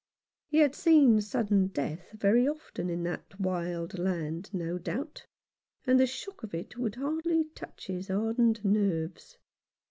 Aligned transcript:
He 0.47 0.57
had 0.57 0.73
seen 0.73 1.21
sudden 1.21 1.67
death 1.67 2.09
very 2.13 2.47
often 2.47 2.89
in 2.89 3.03
that 3.03 3.39
wild 3.39 3.99
land, 3.99 4.49
no 4.51 4.79
doubt, 4.79 5.27
and 5.85 5.99
the 5.99 6.07
shock 6.07 6.41
of 6.41 6.55
it 6.55 6.75
would 6.75 6.95
hardly 6.95 7.43
touch 7.53 7.53
ii5 7.53 7.53
Rough 7.53 7.69
Justice. 7.77 7.95
his 8.07 8.07
hardened 8.07 8.65
nerves. 8.65 9.37